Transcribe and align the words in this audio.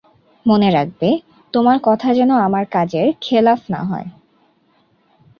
মনে 0.45 0.69
রাখবে, 0.71 1.09
তোমার 1.53 1.77
কথা 1.83 2.09
যেন 2.13 2.31
তোমার 2.37 2.65
কাজের 2.65 3.07
খেলাফ 3.21 3.61
না 3.69 3.81
হয়। 3.83 4.07